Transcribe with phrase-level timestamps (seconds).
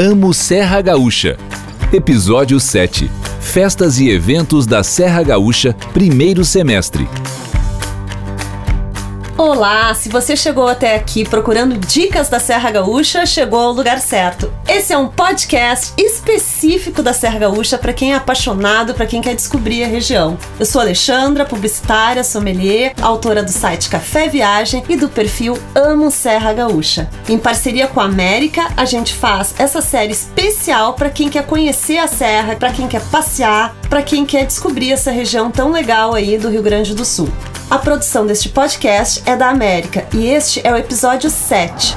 [0.00, 1.36] Amo Serra Gaúcha.
[1.92, 3.10] Episódio 7.
[3.40, 7.08] Festas e eventos da Serra Gaúcha, primeiro semestre.
[9.36, 14.52] Olá, se você chegou até aqui procurando dicas da Serra Gaúcha, chegou ao lugar certo.
[14.68, 19.34] Esse é um podcast específico da Serra Gaúcha para quem é apaixonado, para quem quer
[19.34, 20.36] descobrir a região.
[20.60, 26.52] Eu sou Alexandra, publicitária, sommelier, autora do site Café Viagem e do perfil Amo Serra
[26.52, 27.08] Gaúcha.
[27.26, 31.96] Em parceria com a América, a gente faz essa série especial para quem quer conhecer
[31.96, 36.36] a serra, para quem quer passear, para quem quer descobrir essa região tão legal aí
[36.36, 37.30] do Rio Grande do Sul.
[37.70, 41.96] A produção deste podcast é da América e este é o episódio 7.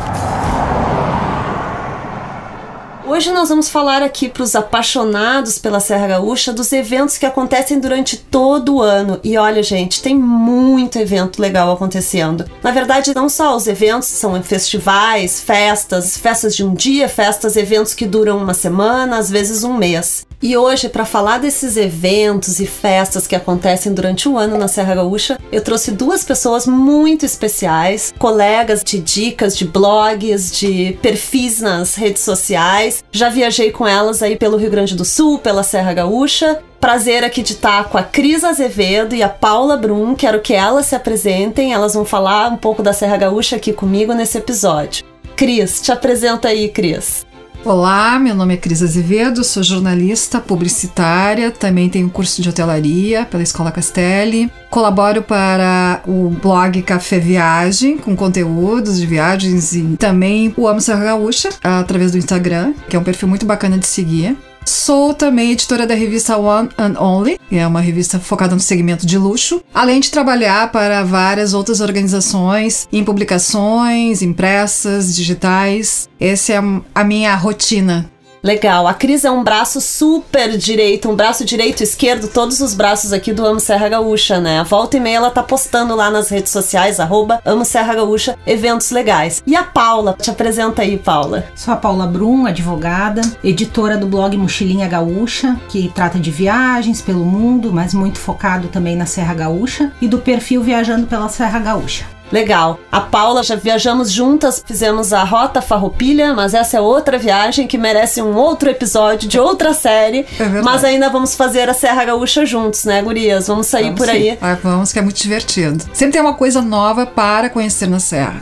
[3.05, 7.79] Hoje nós vamos falar aqui para os apaixonados pela Serra Gaúcha dos eventos que acontecem
[7.79, 9.19] durante todo o ano.
[9.23, 12.45] E olha, gente, tem muito evento legal acontecendo.
[12.63, 17.93] Na verdade, não só os eventos, são festivais, festas, festas de um dia, festas, eventos
[17.93, 20.25] que duram uma semana, às vezes um mês.
[20.43, 24.95] E hoje, para falar desses eventos e festas que acontecem durante um ano na Serra
[24.95, 31.93] Gaúcha, eu trouxe duas pessoas muito especiais, colegas de dicas, de blogs, de perfis nas
[31.93, 33.03] redes sociais.
[33.11, 36.59] Já viajei com elas aí pelo Rio Grande do Sul, pela Serra Gaúcha.
[36.79, 40.15] Prazer aqui de estar com a Cris Azevedo e a Paula Brum.
[40.15, 41.71] Quero que elas se apresentem.
[41.71, 45.05] Elas vão falar um pouco da Serra Gaúcha aqui comigo nesse episódio.
[45.35, 47.29] Cris, te apresenta aí, Cris.
[47.63, 53.43] Olá, meu nome é Cris Azevedo, sou jornalista publicitária, também tenho curso de hotelaria pela
[53.43, 54.51] Escola Castelli.
[54.71, 61.03] Colaboro para o blog Café Viagem, com conteúdos de viagens e também o Amo Serra
[61.03, 64.35] Gaúcha, através do Instagram, que é um perfil muito bacana de seguir.
[64.65, 69.05] Sou também editora da revista One and Only, que é uma revista focada no segmento
[69.05, 76.09] de luxo, além de trabalhar para várias outras organizações em publicações, impressas, digitais.
[76.19, 76.57] Essa é
[76.93, 78.10] a minha rotina
[78.43, 78.87] Legal.
[78.87, 83.31] A Cris é um braço super direito, um braço direito, esquerdo, todos os braços aqui
[83.31, 84.59] do Amo Serra Gaúcha, né?
[84.59, 88.35] A volta e meia ela tá postando lá nas redes sociais, arroba Amo Serra Gaúcha,
[88.47, 89.43] eventos legais.
[89.45, 91.45] E a Paula, te apresenta aí, Paula.
[91.55, 97.23] Sou a Paula Brum, advogada, editora do blog Mochilinha Gaúcha, que trata de viagens pelo
[97.23, 102.20] mundo, mas muito focado também na Serra Gaúcha, e do perfil Viajando pela Serra Gaúcha.
[102.31, 102.79] Legal.
[102.91, 107.77] A Paula já viajamos juntas, fizemos a Rota Farroupilha, mas essa é outra viagem que
[107.77, 110.25] merece um outro episódio de outra série.
[110.39, 113.47] É mas ainda vamos fazer a Serra Gaúcha juntos, né, gurias?
[113.47, 114.11] Vamos sair vamos por sim.
[114.11, 114.37] aí.
[114.41, 115.83] Ah, vamos, que é muito divertido.
[115.93, 118.41] Sempre tem uma coisa nova para conhecer na Serra.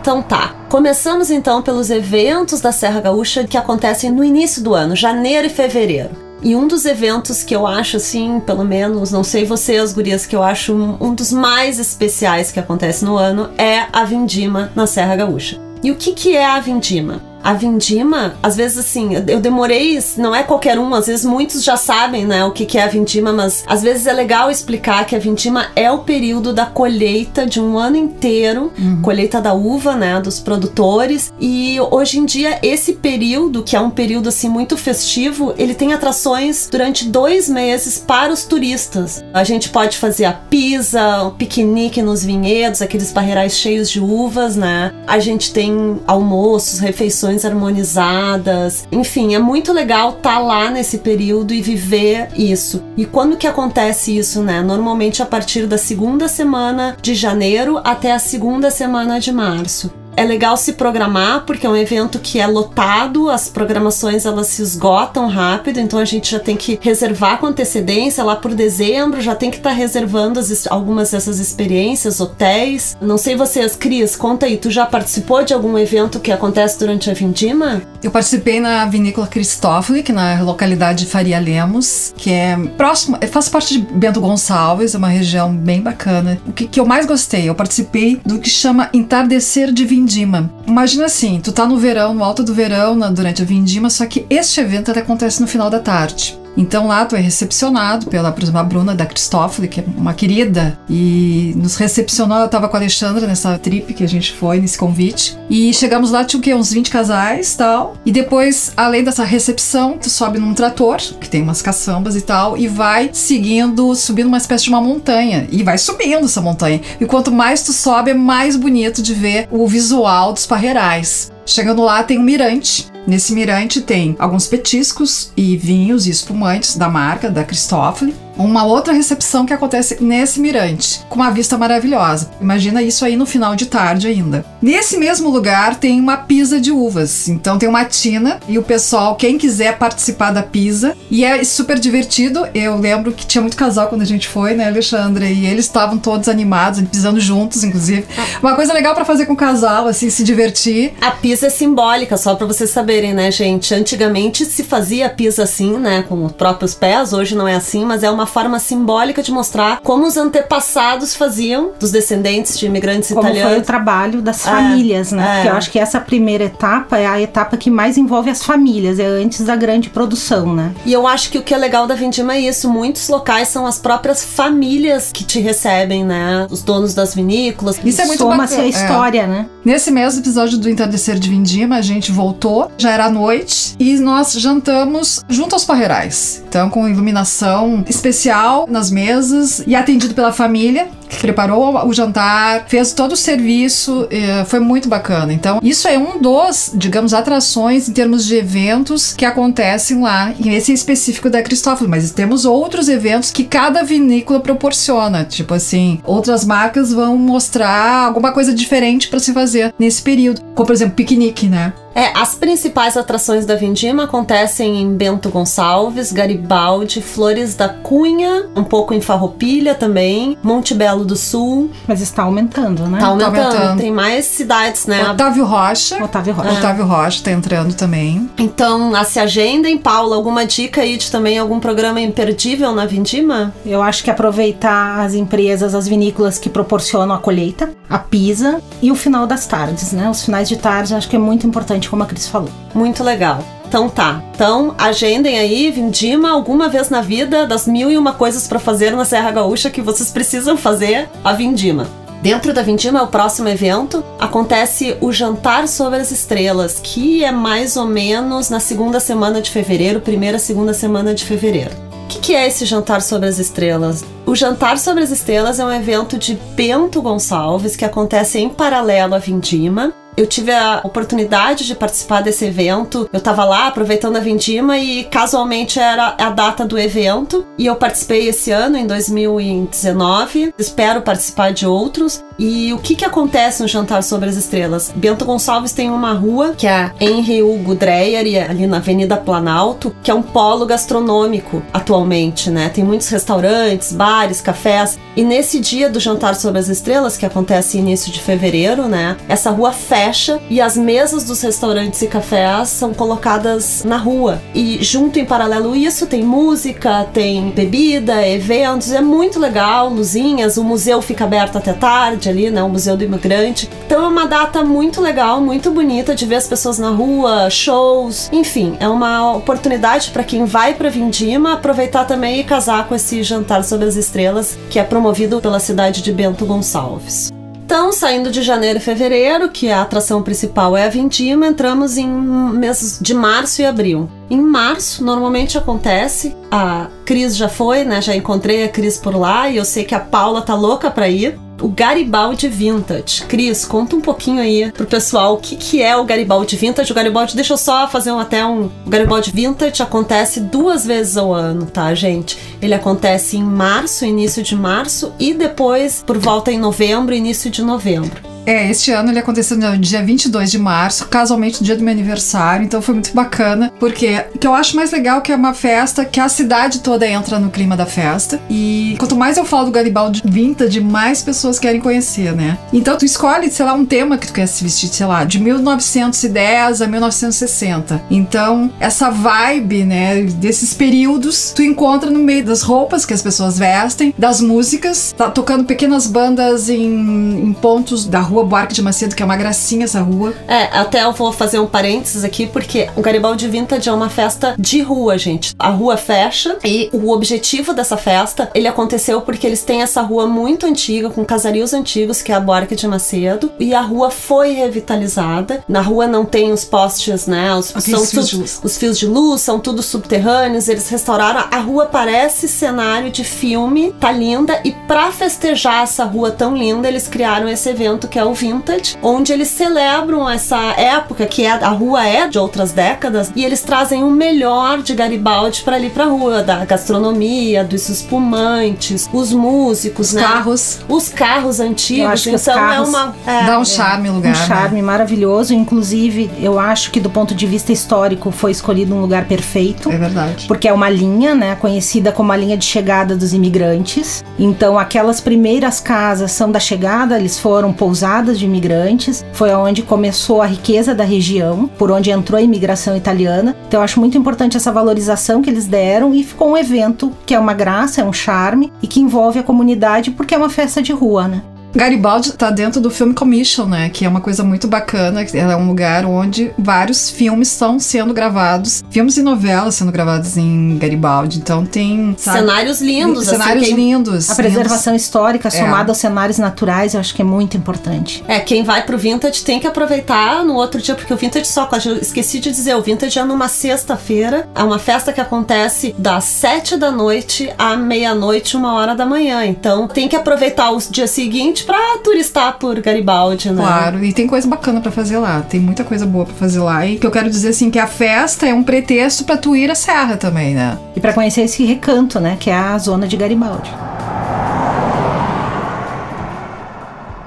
[0.00, 0.54] Então tá.
[0.68, 5.50] Começamos então pelos eventos da Serra Gaúcha que acontecem no início do ano, janeiro e
[5.50, 6.27] fevereiro.
[6.42, 10.36] E um dos eventos que eu acho, assim, pelo menos, não sei vocês, gurias, que
[10.36, 14.86] eu acho um, um dos mais especiais que acontece no ano é a Vindima na
[14.86, 15.60] Serra Gaúcha.
[15.82, 17.27] E o que, que é a Vindima?
[17.42, 21.76] A vindima, às vezes assim, eu demorei, não é qualquer um, às vezes muitos já
[21.76, 25.18] sabem, né, o que é a vindima, mas às vezes é legal explicar que a
[25.18, 29.00] vindima é o período da colheita de um ano inteiro, uhum.
[29.02, 31.32] colheita da uva, né, dos produtores.
[31.40, 35.92] E hoje em dia esse período, que é um período assim muito festivo, ele tem
[35.92, 39.24] atrações durante dois meses para os turistas.
[39.32, 44.56] A gente pode fazer a pisa, o piquenique nos vinhedos, aqueles barreirais cheios de uvas,
[44.56, 44.92] né?
[45.06, 48.86] A gente tem almoços, refeições harmonizadas.
[48.90, 52.82] Enfim, é muito legal estar tá lá nesse período e viver isso.
[52.96, 54.62] E quando que acontece isso, né?
[54.62, 60.24] Normalmente a partir da segunda semana de janeiro até a segunda semana de março é
[60.24, 65.28] legal se programar porque é um evento que é lotado, as programações elas se esgotam
[65.28, 69.48] rápido, então a gente já tem que reservar com antecedência lá por dezembro, já tem
[69.48, 72.96] que estar tá reservando as, algumas dessas experiências, hotéis.
[73.00, 77.08] Não sei vocês, Cris, conta aí, tu já participou de algum evento que acontece durante
[77.08, 77.80] a Vindima?
[78.02, 83.48] Eu participei na Vinícola Cristófoli, que na localidade de Faria Lemos, que é próximo, faz
[83.48, 86.38] parte de Bento Gonçalves, é uma região bem bacana.
[86.46, 90.50] O que, que eu mais gostei, eu participei do que chama Entardecer de Vindima vindima.
[90.66, 94.06] Imagina assim, tu tá no verão, no alto do verão, na, durante a vindima, só
[94.06, 96.38] que este evento acontece no final da tarde.
[96.58, 100.12] Então lá tu é recepcionado pela, por exemplo, a Bruna da Cristófoli, que é uma
[100.12, 102.38] querida, e nos recepcionou.
[102.38, 105.38] Eu tava com a Alexandra nessa trip que a gente foi, nesse convite.
[105.48, 106.52] E chegamos lá, tinha o quê?
[106.52, 107.96] Uns 20 casais tal.
[108.04, 112.58] E depois, além dessa recepção, tu sobe num trator, que tem umas caçambas e tal,
[112.58, 115.46] e vai seguindo, subindo uma espécie de uma montanha.
[115.52, 116.80] E vai subindo essa montanha.
[117.00, 121.30] E quanto mais tu sobe, é mais bonito de ver o visual dos parreirais.
[121.46, 126.90] Chegando lá, tem um mirante Nesse mirante tem alguns petiscos e vinhos e espumantes da
[126.90, 128.14] marca, da Cristófoli.
[128.38, 132.30] Uma outra recepção que acontece nesse mirante, com uma vista maravilhosa.
[132.40, 134.44] Imagina isso aí no final de tarde ainda.
[134.62, 137.28] Nesse mesmo lugar tem uma pisa de uvas.
[137.28, 141.78] Então tem uma tina e o pessoal, quem quiser participar da pisa, e é super
[141.78, 142.46] divertido.
[142.54, 145.26] Eu lembro que tinha muito casal quando a gente foi, né, Alexandre?
[145.26, 148.06] E eles estavam todos animados, pisando juntos, inclusive.
[148.42, 150.94] Uma coisa legal para fazer com o casal, assim, se divertir.
[151.00, 153.74] A pisa é simbólica, só para vocês saberem, né, gente?
[153.74, 157.12] Antigamente se fazia pisa assim, né, com os próprios pés.
[157.12, 161.72] Hoje não é assim, mas é uma forma simbólica de mostrar como os antepassados faziam
[161.80, 163.52] dos descendentes de imigrantes como italianos.
[163.52, 165.22] foi o trabalho das é, famílias, né?
[165.22, 165.34] É.
[165.34, 168.98] Porque eu acho que essa primeira etapa é a etapa que mais envolve as famílias,
[168.98, 170.72] é antes da grande produção, né?
[170.86, 173.66] E eu acho que o que é legal da Vindima é isso, muitos locais são
[173.66, 176.46] as próprias famílias que te recebem, né?
[176.50, 177.80] Os donos das vinícolas.
[177.84, 179.26] Isso é muito Soma-se a história, é.
[179.26, 179.46] né?
[179.64, 184.32] Nesse mesmo episódio do Entardecer de Vindima, a gente voltou, já era noite, e nós
[184.32, 186.42] jantamos junto aos parreirais.
[186.48, 187.84] Então, com iluminação
[188.18, 190.88] especial nas mesas e atendido pela família
[191.20, 195.32] preparou o jantar, fez todo o serviço, eh, foi muito bacana.
[195.32, 200.48] Então, isso é um dos, digamos, atrações em termos de eventos que acontecem lá, e
[200.50, 206.00] esse é específico da Cristófilo, mas temos outros eventos que cada vinícola proporciona, tipo assim,
[206.04, 210.94] outras marcas vão mostrar alguma coisa diferente para se fazer nesse período, como por exemplo,
[210.94, 211.72] piquenique, né?
[211.94, 218.62] É, as principais atrações da Vindima acontecem em Bento Gonçalves, Garibaldi, Flores da Cunha, um
[218.62, 221.70] pouco em Farroupilha também, Monte Belo do Sul.
[221.86, 222.98] Mas está aumentando, né?
[222.98, 223.34] Tá aumentando.
[223.34, 223.80] Tá aumentando.
[223.80, 225.10] Tem mais cidades, né?
[225.10, 226.02] Otávio Rocha.
[226.02, 226.48] Otávio Rocha.
[226.48, 226.52] É.
[226.52, 228.28] Otávio Rocha tá entrando também.
[228.38, 233.54] Então, a se agendem, Paula, alguma dica aí de também algum programa imperdível na Vindima?
[233.64, 238.90] Eu acho que aproveitar as empresas, as vinícolas que proporcionam a colheita, a pisa e
[238.90, 240.08] o final das tardes, né?
[240.08, 242.50] Os finais de tarde acho que é muito importante como a Cris falou.
[242.74, 243.42] Muito legal.
[243.68, 244.22] Então tá.
[244.34, 248.96] Então, agendem aí, Vindima, alguma vez na vida, das mil e uma coisas para fazer
[248.96, 251.86] na Serra Gaúcha que vocês precisam fazer, a Vindima.
[252.22, 257.76] Dentro da Vindima, o próximo evento acontece o Jantar sobre as Estrelas, que é mais
[257.76, 261.72] ou menos na segunda semana de fevereiro, primeira segunda semana de fevereiro.
[262.04, 264.02] O que, que, é esse Jantar sobre as Estrelas?
[264.24, 269.14] O Jantar sobre as Estrelas é um evento de Bento Gonçalves que acontece em paralelo
[269.14, 273.08] à Vindima eu tive a oportunidade de participar desse evento.
[273.12, 277.46] Eu tava lá aproveitando a Vindima e casualmente era a data do evento.
[277.56, 280.52] E eu participei esse ano, em 2019.
[280.58, 282.24] Espero participar de outros.
[282.38, 284.92] E o que que acontece no Jantar sobre as Estrelas?
[284.94, 290.10] Bento Gonçalves tem uma rua, que é Henry Hugo Dreyer, ali na Avenida Planalto, que
[290.10, 292.68] é um polo gastronômico atualmente, né?
[292.68, 294.96] Tem muitos restaurantes, bares, cafés.
[295.16, 299.16] E nesse dia do Jantar sobre as Estrelas, que acontece início de fevereiro, né?
[299.28, 304.40] Essa rua fecha e as mesas dos restaurantes e cafés são colocadas na rua.
[304.54, 310.62] E junto em paralelo isso tem música, tem bebida, eventos, é muito legal, luzinhas, o
[310.62, 312.62] museu fica aberto até tarde ali, né?
[312.62, 313.68] O Museu do Imigrante.
[313.86, 318.28] Então é uma data muito legal, muito bonita de ver as pessoas na rua, shows,
[318.32, 323.22] enfim, é uma oportunidade para quem vai para Vindima aproveitar também e casar com esse
[323.22, 327.30] jantar sobre as estrelas que é promovido pela cidade de Bento Gonçalves.
[327.68, 332.08] Então, saindo de janeiro e fevereiro, que a atração principal é a Vindima, entramos em
[332.08, 334.08] meses de março e abril.
[334.30, 338.00] Em março, normalmente acontece, a Cris já foi, né?
[338.00, 341.10] Já encontrei a Cris por lá e eu sei que a Paula tá louca para
[341.10, 343.24] ir o Garibaldi Vintage.
[343.24, 346.92] Cris, conta um pouquinho aí pro pessoal o que, que é o Garibaldi Vintage.
[346.92, 348.70] O Garibaldi, deixa eu só fazer um, até um.
[348.86, 352.38] O Garibaldi Vintage acontece duas vezes ao ano, tá, gente?
[352.60, 357.62] Ele acontece em março, início de março, e depois por volta em novembro, início de
[357.62, 358.28] novembro.
[358.48, 361.92] É, este ano ele aconteceu no dia 22 de março, casualmente no dia do meu
[361.92, 365.36] aniversário, então foi muito bacana, porque o que eu acho mais legal é que é
[365.36, 368.40] uma festa que a cidade toda entra no clima da festa.
[368.48, 372.56] E quanto mais eu falo do Garibaldi Vintage, mais pessoas querem conhecer, né?
[372.72, 375.38] Então tu escolhe, sei lá, um tema que tu quer se vestir, sei lá, de
[375.38, 378.02] 1910 a 1960.
[378.10, 383.58] Então, essa vibe, né, desses períodos, tu encontra no meio das roupas que as pessoas
[383.58, 389.14] vestem, das músicas, tá tocando pequenas bandas em, em pontos da rua Buarque de Macedo,
[389.14, 390.34] que é uma gracinha essa rua.
[390.46, 394.54] É, até eu vou fazer um parênteses aqui, porque o Garibaldi Vintage é uma festa
[394.58, 395.54] de rua, gente.
[395.58, 400.26] A rua fecha e o objetivo dessa festa, ele aconteceu porque eles têm essa rua
[400.26, 404.52] muito antiga, com casarios antigos, que é a Buarque de Macedo, e a rua foi
[404.52, 405.62] revitalizada.
[405.68, 407.54] Na rua não tem os postes, né?
[407.54, 411.44] Os, são fios os fios de luz, são tudo subterrâneos, eles restauraram.
[411.50, 416.86] A rua parece cenário de filme, tá linda, e para festejar essa rua tão linda,
[416.86, 421.50] eles criaram esse evento que é o Vintage, onde eles celebram essa época que é,
[421.50, 425.88] a rua é de outras décadas e eles trazem o melhor de Garibaldi para ali
[425.90, 430.22] pra rua, da gastronomia, dos espumantes, os músicos, Os né?
[430.22, 430.80] carros.
[430.88, 434.10] Os carros antigos, Eu acho que então os carros é uma é, Dá um charme
[434.10, 434.34] lugar.
[434.34, 434.46] Um né?
[434.46, 435.54] charme maravilhoso.
[435.54, 439.90] Inclusive, eu acho que do ponto de vista histórico foi escolhido um lugar perfeito.
[439.90, 440.46] É verdade.
[440.46, 444.24] Porque é uma linha, né, conhecida como a linha de chegada dos imigrantes.
[444.38, 449.24] Então, aquelas primeiras casas são da chegada, eles foram pousadas de imigrantes.
[449.32, 453.56] Foi onde começou a riqueza da região, por onde entrou a imigração italiana.
[453.66, 457.34] Então, eu acho muito importante essa valorização que eles deram e ficou um evento que
[457.34, 460.82] é uma graça, é um charme e que envolve a comunidade porque é uma festa
[460.82, 461.42] de rua, né?
[461.78, 463.88] Garibaldi tá dentro do Film Commission, né?
[463.88, 465.22] Que é uma coisa muito bacana.
[465.22, 470.76] É um lugar onde vários filmes estão sendo gravados, filmes e novelas sendo gravados em
[470.76, 471.38] Garibaldi.
[471.38, 474.28] Então tem sabe, cenários lindos, cenários assim, lindos.
[474.28, 475.50] A preservação histórica É.
[475.52, 478.24] somada aos cenários naturais, eu acho que é muito importante.
[478.26, 481.68] É, quem vai pro Vintage tem que aproveitar no outro dia, porque o Vintage só,
[481.86, 486.24] eu esqueci de dizer, o Vintage é numa sexta-feira, é uma festa que acontece das
[486.24, 489.46] sete da noite à meia-noite, uma hora da manhã.
[489.46, 493.62] Então tem que aproveitar o dia seguinte pra turistar por Garibaldi, né?
[493.62, 495.42] Claro, e tem coisa bacana pra fazer lá.
[495.42, 496.86] Tem muita coisa boa pra fazer lá.
[496.86, 499.70] E que eu quero dizer assim que a festa é um pretexto pra tu ir
[499.70, 500.78] à serra também, né?
[500.96, 503.70] E para conhecer esse recanto, né, que é a zona de Garibaldi.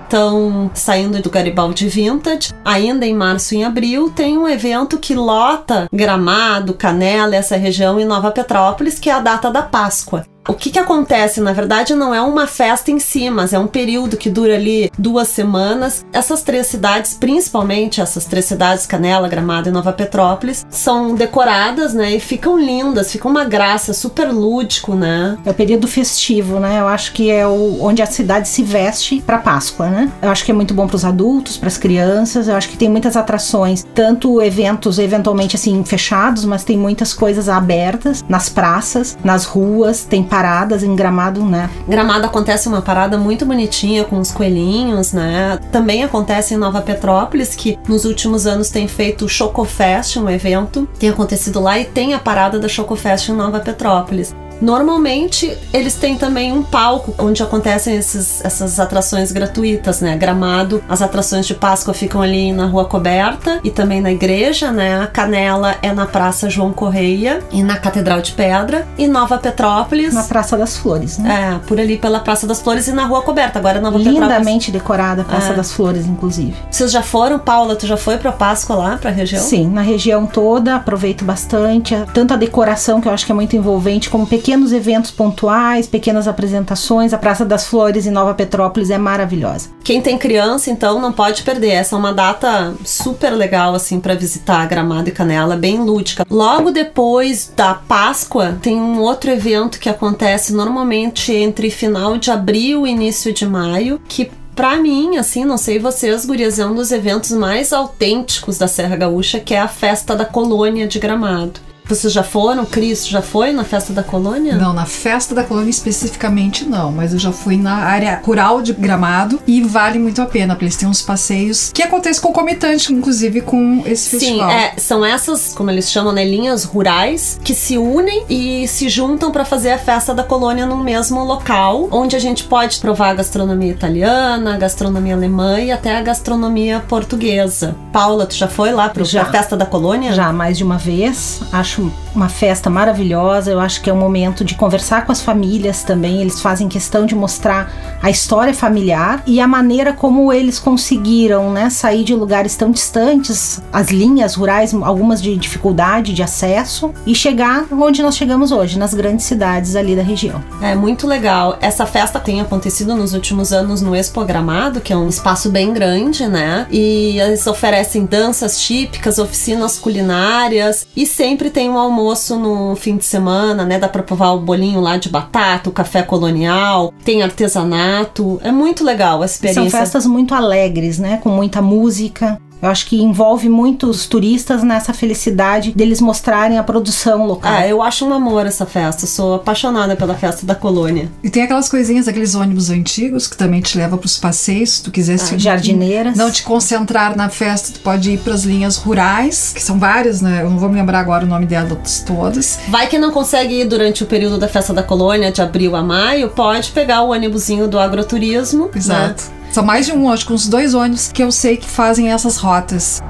[0.07, 5.13] Então, saindo do Garibaldi Vintage, ainda em março e em abril, tem um evento que
[5.13, 10.25] lota Gramado, Canela, essa região em Nova Petrópolis, que é a data da Páscoa.
[10.51, 11.39] O que que acontece?
[11.39, 14.91] Na verdade, não é uma festa em si, mas é um período que dura ali
[14.99, 16.05] duas semanas.
[16.11, 22.17] Essas três cidades, principalmente essas três cidades, Canela, Gramado e Nova Petrópolis, são decoradas, né?
[22.17, 25.37] E ficam lindas, fica uma graça, super lúdico, né?
[25.45, 26.81] É o período festivo, né?
[26.81, 30.11] Eu acho que é o, onde a cidade se veste para Páscoa, né?
[30.21, 32.49] Eu acho que é muito bom para os adultos, para as crianças.
[32.49, 37.47] Eu acho que tem muitas atrações, tanto eventos eventualmente assim fechados, mas tem muitas coisas
[37.47, 41.69] abertas nas praças, nas ruas, tem paradas em Gramado, né?
[41.87, 45.59] Gramado acontece uma parada muito bonitinha com os coelhinhos, né?
[45.71, 50.89] Também acontece em Nova Petrópolis, que nos últimos anos tem feito o Chocofest, um evento.
[50.97, 54.33] Tem acontecido lá e tem a parada da Chocofest em Nova Petrópolis.
[54.61, 60.15] Normalmente, eles têm também um palco onde acontecem esses, essas atrações gratuitas, né?
[60.15, 65.01] Gramado, as atrações de Páscoa ficam ali na Rua Coberta e também na igreja, né?
[65.01, 68.87] A Canela é na Praça João Correia e na Catedral de Pedra.
[68.97, 70.13] E Nova Petrópolis.
[70.13, 71.55] Na Praça das Flores, né?
[71.61, 73.57] É, por ali pela Praça das Flores e na Rua Coberta.
[73.59, 74.21] Agora Nova Petrópolis.
[74.29, 75.55] Lindamente decorada a Praça É.
[75.55, 76.55] das Flores, inclusive.
[76.69, 77.75] Vocês já foram, Paula?
[77.75, 79.41] Tu já foi pra Páscoa lá, pra região?
[79.41, 81.95] Sim, na região toda, aproveito bastante.
[82.13, 86.27] Tanto a decoração, que eu acho que é muito envolvente, como pequenos eventos pontuais, pequenas
[86.27, 87.13] apresentações.
[87.13, 89.69] A Praça das Flores em Nova Petrópolis é maravilhosa.
[89.83, 91.69] Quem tem criança, então, não pode perder.
[91.69, 96.25] Essa é uma data super legal, assim, pra visitar Gramado e Canela, bem lúdica.
[96.29, 102.85] Logo depois da Páscoa, tem um outro evento que acontece normalmente entre final de abril
[102.85, 106.91] e início de maio, que Pra mim, assim, não sei vocês, gurias, é um dos
[106.91, 111.59] eventos mais autênticos da Serra Gaúcha, que é a festa da colônia de Gramado.
[111.91, 112.65] Vocês já foram?
[112.65, 114.55] Cris, já foi na festa da colônia?
[114.55, 118.71] Não, na festa da colônia especificamente não, mas eu já fui na área rural de
[118.71, 123.41] Gramado e vale muito a pena, porque eles têm uns passeios que acontecem concomitante, inclusive,
[123.41, 124.49] com esse Sim, festival.
[124.51, 129.29] é, são essas, como eles chamam, né, linhas rurais que se unem e se juntam
[129.29, 133.15] pra fazer a festa da colônia no mesmo local, onde a gente pode provar a
[133.15, 137.75] gastronomia italiana, a gastronomia alemã e até a gastronomia portuguesa.
[137.91, 139.23] Paula, tu já foi lá Já.
[139.25, 140.13] pra festa da colônia?
[140.13, 141.80] Já mais de uma vez, acho
[142.13, 143.51] uma festa maravilhosa.
[143.51, 146.21] Eu acho que é um momento de conversar com as famílias também.
[146.21, 147.71] Eles fazem questão de mostrar
[148.01, 153.61] a história familiar e a maneira como eles conseguiram, né, sair de lugares tão distantes,
[153.71, 158.93] as linhas rurais, algumas de dificuldade de acesso, e chegar onde nós chegamos hoje, nas
[158.93, 160.43] grandes cidades ali da região.
[160.61, 161.57] É muito legal.
[161.61, 165.73] Essa festa tem acontecido nos últimos anos no Expo Gramado, que é um espaço bem
[165.73, 166.67] grande, né?
[166.69, 173.05] E eles oferecem danças típicas, oficinas culinárias e sempre tem um almoço no fim de
[173.05, 173.79] semana, né?
[173.79, 178.39] Dá pra provar o bolinho lá de batata, o café colonial, tem artesanato.
[178.43, 179.69] É muito legal a experiência.
[179.69, 182.39] São festas muito alegres, né, com muita música.
[182.61, 187.51] Eu acho que envolve muitos turistas nessa felicidade deles mostrarem a produção local.
[187.51, 189.07] Ah, eu acho um amor essa festa.
[189.07, 191.09] Sou apaixonada pela festa da colônia.
[191.23, 194.91] E tem aquelas coisinhas, aqueles ônibus antigos que também te leva pros passeios, se tu
[194.91, 196.15] quiser se- Jardineiras.
[196.17, 200.41] não te concentrar na festa, tu pode ir pras linhas rurais, que são várias, né?
[200.43, 202.59] Eu não vou me lembrar agora o nome delas todas.
[202.67, 205.81] Vai que não consegue ir durante o período da festa da colônia, de abril a
[205.81, 208.69] maio, pode pegar o ônibusinho do agroturismo.
[208.75, 209.23] Exato.
[209.25, 209.40] né?
[209.51, 212.37] São mais de um, acho que uns dois ônibus que eu sei que fazem essas
[212.37, 213.01] rotas.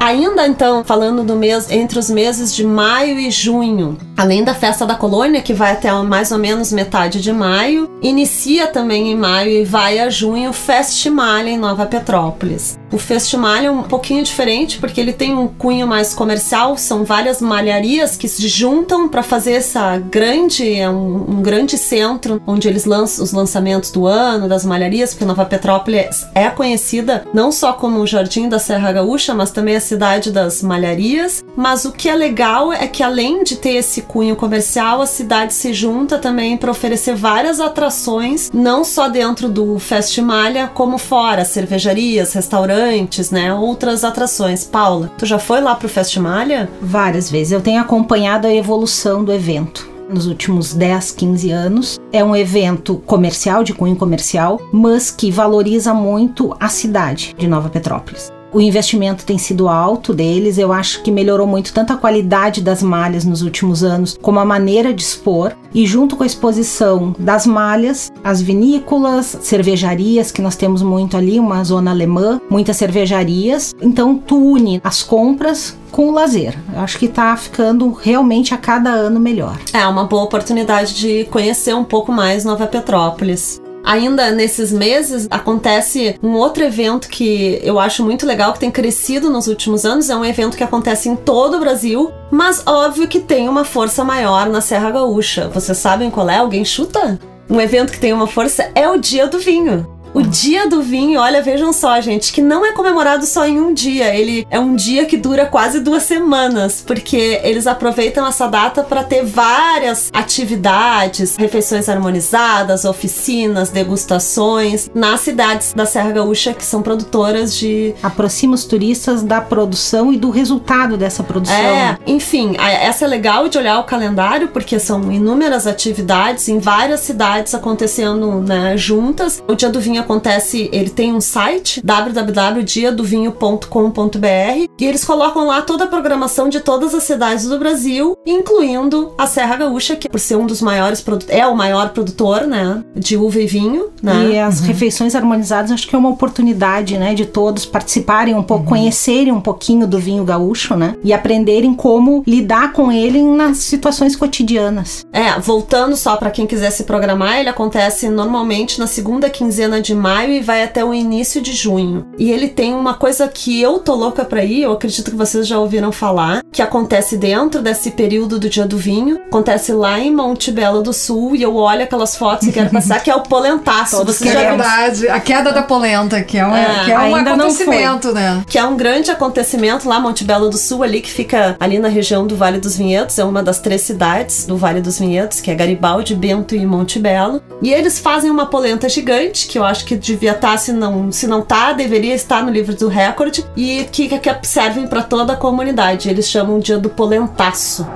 [0.00, 4.84] Ainda então, falando do mês entre os meses de maio e junho, além da festa
[4.84, 9.50] da colônia, que vai até mais ou menos metade de maio, inicia também em maio
[9.50, 12.78] e vai a junho o Festimalha em Nova Petrópolis.
[12.94, 17.42] O Festimalha é um pouquinho diferente porque ele tem um cunho mais comercial, são várias
[17.42, 22.84] malharias que se juntam para fazer essa grande, é um, um, grande centro onde eles
[22.84, 27.98] lançam os lançamentos do ano das malharias, porque Nova Petrópolis é conhecida não só como
[27.98, 31.44] o Jardim da Serra Gaúcha, mas também a cidade das malharias.
[31.56, 35.52] Mas o que é legal é que além de ter esse cunho comercial, a cidade
[35.52, 42.32] se junta também para oferecer várias atrações, não só dentro do Festimalha, como fora, cervejarias,
[42.34, 42.83] restaurantes,
[43.30, 44.64] né, outras atrações.
[44.64, 46.68] Paula, tu já foi lá pro Festimalha?
[46.80, 47.52] Várias vezes.
[47.52, 51.98] Eu tenho acompanhado a evolução do evento nos últimos 10, 15 anos.
[52.12, 57.68] É um evento comercial, de cunho comercial, mas que valoriza muito a cidade de Nova
[57.68, 58.32] Petrópolis.
[58.54, 62.84] O investimento tem sido alto deles, eu acho que melhorou muito tanto a qualidade das
[62.84, 65.56] malhas nos últimos anos, como a maneira de expor.
[65.74, 71.40] E junto com a exposição das malhas, as vinícolas, cervejarias, que nós temos muito ali,
[71.40, 73.74] uma zona alemã, muitas cervejarias.
[73.82, 76.56] Então tu une as compras com o lazer.
[76.72, 79.58] Eu acho que tá ficando realmente a cada ano melhor.
[79.72, 83.60] É uma boa oportunidade de conhecer um pouco mais Nova Petrópolis.
[83.84, 89.28] Ainda nesses meses acontece um outro evento que eu acho muito legal, que tem crescido
[89.28, 90.08] nos últimos anos.
[90.08, 94.02] É um evento que acontece em todo o Brasil, mas óbvio que tem uma força
[94.02, 95.48] maior na Serra Gaúcha.
[95.48, 96.38] Vocês sabem qual é?
[96.38, 97.20] Alguém chuta?
[97.48, 99.93] Um evento que tem uma força é o Dia do Vinho.
[100.14, 103.74] O dia do vinho, olha, vejam só, gente, que não é comemorado só em um
[103.74, 104.14] dia.
[104.14, 109.02] Ele é um dia que dura quase duas semanas, porque eles aproveitam essa data para
[109.02, 117.56] ter várias atividades, refeições harmonizadas, oficinas, degustações nas cidades da Serra Gaúcha que são produtoras
[117.56, 117.92] de.
[118.00, 121.56] Aproxima os turistas da produção e do resultado dessa produção.
[121.56, 127.00] É, enfim, essa é legal de olhar o calendário, porque são inúmeras atividades em várias
[127.00, 129.42] cidades acontecendo né, juntas.
[129.48, 135.82] O dia do vinho acontece, ele tem um site www.diadovinho.com.br e eles colocam lá toda
[135.84, 140.36] a programação de todas as cidades do Brasil, incluindo a Serra Gaúcha, que por ser
[140.36, 144.30] um dos maiores é o maior produtor, né, de uva e vinho, né?
[144.30, 144.66] E as uhum.
[144.66, 148.70] refeições harmonizadas acho que é uma oportunidade, né, de todos participarem um pouco, uhum.
[148.70, 150.96] conhecerem um pouquinho do vinho gaúcho, né?
[151.02, 155.04] E aprenderem como lidar com ele nas situações cotidianas.
[155.12, 159.93] É, voltando só para quem quiser se programar, ele acontece normalmente na segunda quinzena de
[159.94, 162.06] de maio e vai até o início de junho.
[162.18, 165.46] E ele tem uma coisa que eu tô louca pra ir, eu acredito que vocês
[165.46, 170.10] já ouviram falar, que acontece dentro desse período do dia do vinho, acontece lá em
[170.10, 173.20] Monte Belo do Sul, e eu olho aquelas fotos e quero passar, que é o
[173.20, 173.96] polentaço.
[173.96, 176.98] Todos Você já é verdade, a queda da polenta, que é um, é, que é
[176.98, 178.42] um acontecimento, né?
[178.48, 181.88] Que é um grande acontecimento lá, Monte Belo do Sul, ali que fica ali na
[181.88, 185.50] região do Vale dos Vinhedos, é uma das três cidades do Vale dos Vinhedos, que
[185.50, 187.40] é Garibaldi, Bento e Monte Belo.
[187.62, 191.12] E eles fazem uma polenta gigante, que eu acho que devia estar, tá, se não,
[191.12, 195.34] se não tá, deveria estar no livro do recorde, e que, que servem para toda
[195.34, 196.08] a comunidade.
[196.08, 197.86] Eles chamam Dia do Polentaço.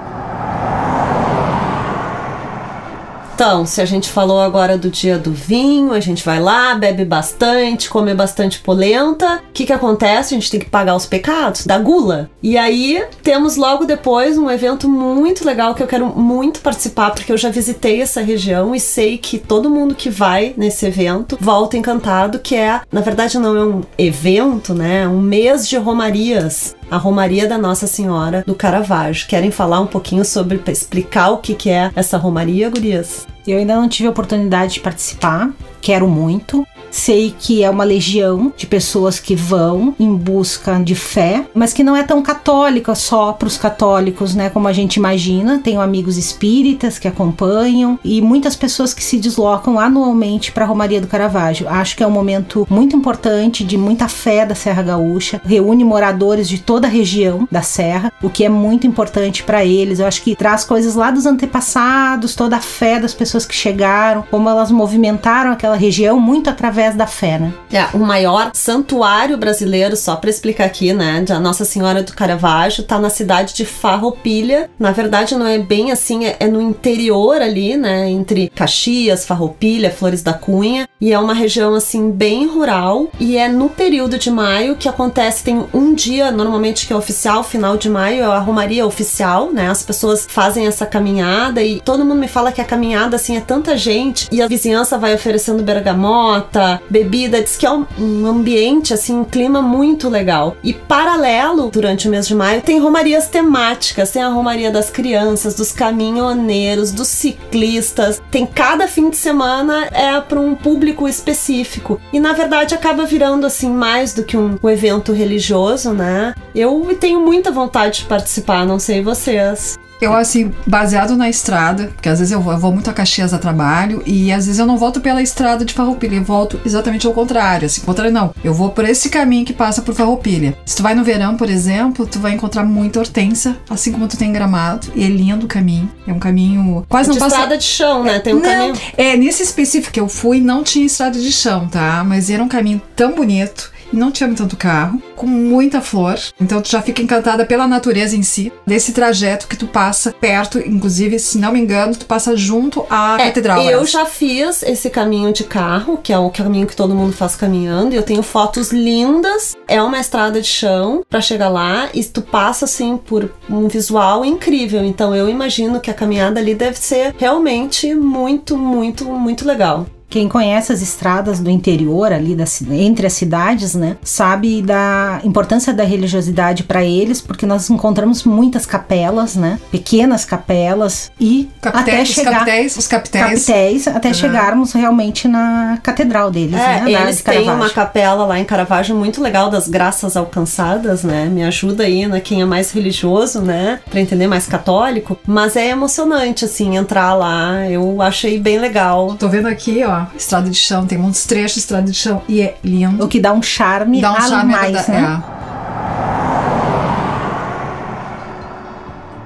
[3.39, 7.05] Então, se a gente falou agora do dia do vinho, a gente vai lá, bebe
[7.05, 9.37] bastante, come bastante polenta.
[9.37, 10.35] O que, que acontece?
[10.35, 12.29] A gente tem que pagar os pecados da gula.
[12.43, 17.31] E aí temos logo depois um evento muito legal que eu quero muito participar, porque
[17.31, 21.77] eu já visitei essa região e sei que todo mundo que vai nesse evento volta
[21.77, 25.05] encantado, que é, na verdade, não é um evento, né?
[25.05, 29.29] É um mês de romarias a Romaria da Nossa Senhora do Caravaggio.
[29.29, 33.27] Querem falar um pouquinho sobre, explicar o que, é essa Romaria, Gurias?
[33.49, 36.67] Eu ainda não tive a oportunidade de participar, quero muito.
[36.91, 41.85] Sei que é uma legião de pessoas que vão em busca de fé, mas que
[41.85, 44.49] não é tão católica só para os católicos, né?
[44.49, 45.61] Como a gente imagina.
[45.63, 51.01] Tenho amigos espíritas que acompanham e muitas pessoas que se deslocam anualmente para a Romaria
[51.01, 51.69] do Caravaggio.
[51.69, 55.41] Acho que é um momento muito importante de muita fé da Serra Gaúcha.
[55.45, 59.99] Reúne moradores de toda a região da Serra, o que é muito importante para eles.
[59.99, 64.25] Eu acho que traz coisas lá dos antepassados, toda a fé das pessoas que chegaram,
[64.31, 67.53] como elas movimentaram aquela região muito através da fé, né?
[67.73, 72.85] É, o maior santuário brasileiro, só para explicar aqui, né, da Nossa Senhora do Caravaggio,
[72.85, 74.71] tá na cidade de Farroupilha.
[74.79, 79.91] Na verdade, não é bem assim, é, é no interior ali, né, entre Caxias, Farroupilha,
[79.91, 84.31] Flores da Cunha, e é uma região assim bem rural e é no período de
[84.31, 88.39] maio que acontece, tem um dia normalmente que é oficial, final de maio é a
[88.39, 89.69] romaria oficial, né?
[89.69, 93.41] As pessoas fazem essa caminhada e todo mundo me fala que a caminhada assim, é
[93.41, 98.95] tanta gente e a vizinhança vai oferecendo bergamota, bebida, diz que é um, um ambiente,
[98.95, 100.57] assim, um clima muito legal.
[100.63, 105.55] E paralelo, durante o mês de maio, tem romarias temáticas, tem a romaria das crianças,
[105.55, 112.01] dos caminhoneiros, dos ciclistas, tem cada fim de semana é para um público específico.
[112.13, 116.35] E na verdade acaba virando assim mais do que um, um evento religioso, né?
[116.55, 119.79] Eu tenho muita vontade de participar, não sei vocês.
[120.01, 123.35] Eu, assim, baseado na estrada, porque às vezes eu vou, eu vou, muito a Caxias
[123.35, 127.07] a trabalho e às vezes eu não volto pela estrada de Farroupilha, eu volto exatamente
[127.07, 127.67] ao contrário.
[127.67, 128.33] Assim, contrário não.
[128.45, 130.57] Eu vou por esse caminho que passa por Farroupilha.
[130.65, 134.17] Se tu vai no verão, por exemplo, tu vai encontrar muita hortência, assim como tu
[134.17, 134.89] tem gramado.
[134.95, 135.91] E é lindo o caminho.
[136.07, 137.37] É um caminho quase de não passa...
[137.37, 138.21] estrada de chão, né?
[138.21, 138.75] Tem um não, caminho...
[138.97, 142.05] É, nesse específico que eu fui, não tinha estrada de chão, tá?
[142.05, 146.19] Mas era um caminho tão bonito não tinha tanto carro, com muita flor.
[146.41, 150.59] Então tu já fica encantada pela natureza em si, desse trajeto que tu passa perto,
[150.59, 153.63] inclusive, se não me engano, tu passa junto à É, catedral.
[153.63, 153.93] eu parece.
[153.93, 157.95] já fiz esse caminho de carro, que é o caminho que todo mundo faz caminhando,
[157.95, 159.57] e eu tenho fotos lindas.
[159.67, 164.25] É uma estrada de chão pra chegar lá e tu passa assim por um visual
[164.25, 164.85] incrível.
[164.85, 169.87] Então eu imagino que a caminhada ali deve ser realmente muito, muito, muito legal.
[170.09, 175.73] Quem conhece as estradas do interior ali da, entre as cidades, né, sabe da importância
[175.73, 182.09] da religiosidade para eles, porque nós encontramos muitas capelas, né, pequenas capelas e até Capitéis,
[182.09, 183.25] os chegar capitéis, os capitéis.
[183.47, 188.39] capitéis até chegarmos realmente na catedral deles, É, né, eles de têm uma capela lá
[188.39, 191.27] em Caravaggio muito legal das graças alcançadas, né?
[191.27, 192.21] Me ajuda aí, né?
[192.21, 193.81] Quem é mais religioso, né?
[193.91, 195.19] Pra entender mais católico.
[195.27, 197.69] Mas é emocionante, assim, entrar lá.
[197.69, 199.15] Eu achei bem legal.
[199.19, 202.41] Tô vendo aqui, ó, estrada de chão, tem muitos trechos de estrada de chão e
[202.43, 203.05] é lindo.
[203.05, 205.23] O que dá um charme Dá um a charme mais, né?
[205.35, 205.48] é.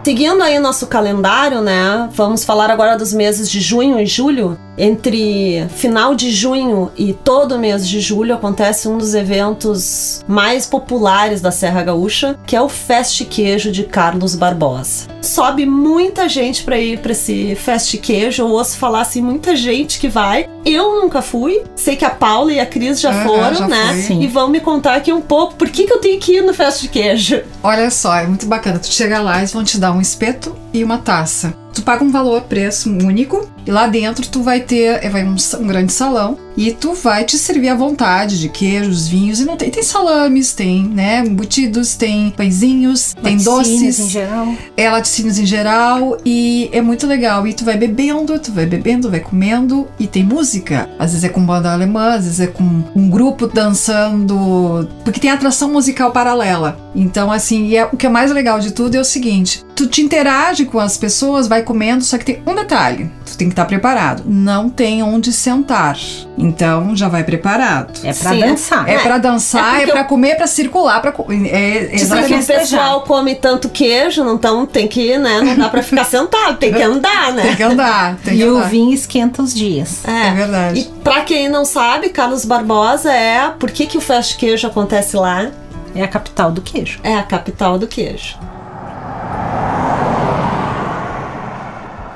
[0.04, 2.08] Seguindo aí nosso calendário, né?
[2.12, 4.58] Vamos falar agora dos meses de junho e julho.
[4.76, 11.40] Entre final de junho e todo mês de julho acontece um dos eventos mais populares
[11.40, 15.06] da Serra Gaúcha, que é o Feste Queijo de Carlos Barbosa.
[15.20, 18.42] Sobe muita gente para ir para esse Feste Queijo.
[18.42, 20.48] Eu ouço falar assim muita gente que vai.
[20.64, 21.62] Eu nunca fui.
[21.76, 23.92] Sei que a Paula e a Cris já foram, já né?
[23.92, 24.02] fui.
[24.02, 24.22] Sim.
[24.22, 26.54] E vão me contar aqui um pouco por que, que eu tenho que ir no
[26.54, 27.42] Feste Queijo.
[27.62, 28.78] Olha só, é muito bacana.
[28.78, 31.61] Tu chega lá, eles vão te dar um espeto e uma taça.
[31.72, 35.36] Tu paga um valor, preço único, e lá dentro tu vai ter é, vai um,
[35.60, 39.56] um grande salão e tu vai te servir à vontade de queijos, vinhos e não
[39.56, 44.54] tem tem salames, tem né embutidos, tem pãezinhos, tem doces, em geral.
[44.76, 47.46] é laticínios em geral e é muito legal.
[47.46, 50.90] E tu vai bebendo, tu vai bebendo, vai comendo e tem música.
[50.98, 55.30] Às vezes é com banda alemã, às vezes é com um grupo dançando, porque tem
[55.30, 56.78] atração musical paralela.
[56.94, 59.86] Então, assim, e é- o que é mais legal de tudo é o seguinte: tu
[59.86, 63.52] te interage com as pessoas, vai comendo, só que tem um detalhe: tu tem que
[63.52, 64.22] estar preparado.
[64.26, 65.96] Não tem onde sentar.
[66.38, 67.98] Então, já vai preparado.
[68.04, 68.88] É pra Sim, dançar.
[68.88, 71.12] É É, pra dançar, é é, porque pra comer, é pra circular, pra
[71.50, 72.46] é, Diz exatamente.
[72.46, 75.40] que o pessoal come tanto queijo, então tem que, né?
[75.42, 77.42] Não dá pra ficar sentado, tem que andar, né?
[77.42, 78.68] Tem que andar, tem que E o andar.
[78.68, 80.04] vinho esquenta os dias.
[80.06, 80.80] É verdade.
[80.80, 83.50] E pra quem não sabe, Carlos Barbosa é.
[83.58, 85.48] Por que, que o Fast Queijo acontece lá?
[85.94, 86.98] É a capital do queijo.
[87.02, 88.36] É a capital do queijo.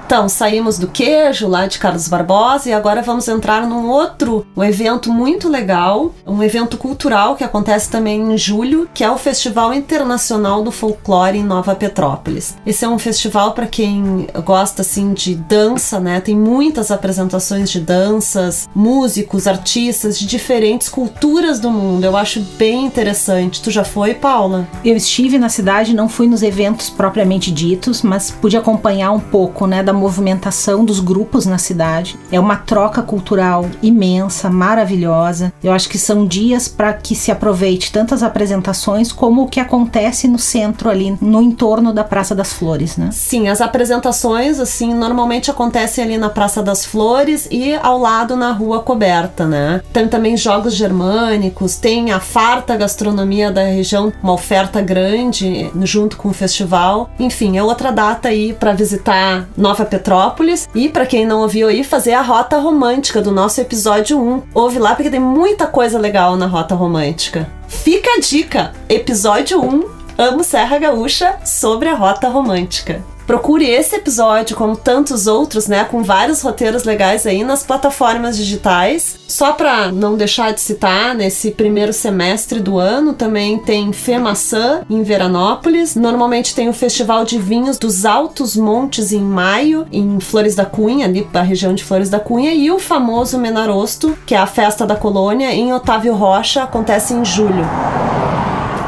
[0.07, 4.63] Então, saímos do queijo lá de Carlos Barbosa e agora vamos entrar num outro um
[4.63, 9.75] evento muito legal, um evento cultural que acontece também em julho, que é o Festival
[9.75, 12.57] Internacional do Folclore em Nova Petrópolis.
[12.65, 16.21] Esse é um festival para quem gosta assim de dança, né?
[16.21, 22.05] Tem muitas apresentações de danças, músicos, artistas de diferentes culturas do mundo.
[22.05, 23.61] Eu acho bem interessante.
[23.61, 24.69] Tu já foi, Paula?
[24.85, 29.67] Eu estive na cidade, não fui nos eventos propriamente ditos, mas pude acompanhar um pouco,
[29.67, 32.19] né, da movimentação dos grupos na cidade.
[32.31, 35.53] É uma troca cultural imensa, maravilhosa.
[35.63, 40.29] Eu acho que são dias para que se aproveite tantas apresentações como o que acontece
[40.29, 43.11] no centro ali, no entorno da Praça das Flores, né?
[43.13, 48.53] Sim, as apresentações, assim, normalmente acontecem ali na Praça das Flores e ao lado na
[48.53, 49.81] Rua Coberta, né?
[49.93, 56.29] Tem também jogos germânicos, tem a farta gastronomia da região, uma oferta grande junto com
[56.29, 57.11] o festival.
[57.19, 61.83] Enfim, é outra data aí para visitar Nova Petrópolis e para quem não ouviu aí,
[61.83, 64.43] fazer a Rota Romântica do nosso episódio 1.
[64.53, 67.51] Ouve lá porque tem muita coisa legal na Rota Romântica.
[67.69, 69.85] Fica a dica, episódio 1,
[70.19, 73.03] Amo Serra Gaúcha sobre a Rota Romântica.
[73.27, 79.19] Procure esse episódio, como tantos outros, né, com vários roteiros legais aí nas plataformas digitais.
[79.27, 85.03] Só para não deixar de citar, nesse primeiro semestre do ano também tem FEMaçã em
[85.03, 85.97] Veranópolis.
[85.97, 91.07] Normalmente tem o Festival de Vinhos dos Altos Montes em maio, em Flores da Cunha,
[91.07, 94.87] ali da região de Flores da Cunha, e o famoso Menarosto, que é a festa
[94.87, 97.65] da colônia, em Otávio Rocha, acontece em julho.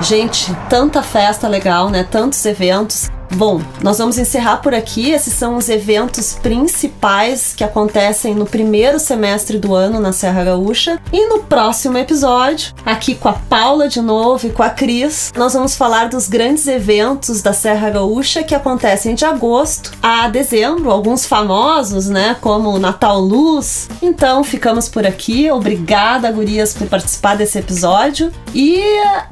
[0.00, 2.06] Gente, tanta festa legal, né?
[2.08, 3.08] Tantos eventos.
[3.32, 5.10] Bom, nós vamos encerrar por aqui.
[5.10, 11.00] Esses são os eventos principais que acontecem no primeiro semestre do ano na Serra Gaúcha.
[11.12, 15.52] E no próximo episódio, aqui com a Paula de novo e com a Cris, nós
[15.52, 21.26] vamos falar dos grandes eventos da Serra Gaúcha que acontecem de agosto a dezembro, alguns
[21.26, 23.88] famosos, né, como o Natal Luz.
[24.02, 25.50] Então, ficamos por aqui.
[25.50, 28.32] Obrigada, gurias, por participar desse episódio.
[28.54, 28.82] E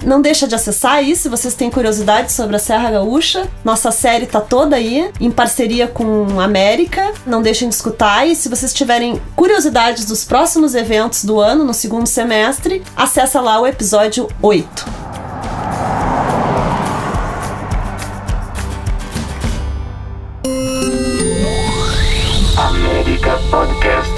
[0.04, 3.48] não deixa de acessar aí se vocês têm curiosidade sobre a Serra Gaúcha.
[3.64, 7.12] Nossa nossa série tá toda aí, em parceria com América.
[7.24, 8.26] Não deixem de escutar.
[8.26, 13.60] E se vocês tiverem curiosidades dos próximos eventos do ano, no segundo semestre, acessa lá
[13.60, 14.86] o episódio 8.
[22.58, 24.15] América Podcast.